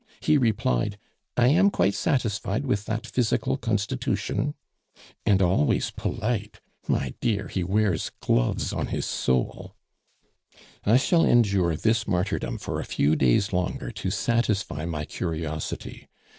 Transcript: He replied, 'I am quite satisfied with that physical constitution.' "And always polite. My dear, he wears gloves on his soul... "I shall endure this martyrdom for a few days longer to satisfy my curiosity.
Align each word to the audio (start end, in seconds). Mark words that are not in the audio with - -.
He 0.19 0.35
replied, 0.35 0.97
'I 1.37 1.47
am 1.49 1.69
quite 1.69 1.93
satisfied 1.93 2.65
with 2.65 2.85
that 2.85 3.05
physical 3.05 3.55
constitution.' 3.55 4.55
"And 5.27 5.43
always 5.43 5.91
polite. 5.91 6.59
My 6.87 7.13
dear, 7.21 7.47
he 7.47 7.63
wears 7.63 8.09
gloves 8.19 8.73
on 8.73 8.87
his 8.87 9.05
soul... 9.05 9.75
"I 10.83 10.97
shall 10.97 11.23
endure 11.23 11.75
this 11.75 12.07
martyrdom 12.07 12.57
for 12.57 12.79
a 12.79 12.83
few 12.83 13.15
days 13.15 13.53
longer 13.53 13.91
to 13.91 14.09
satisfy 14.09 14.85
my 14.85 15.05
curiosity. 15.05 16.07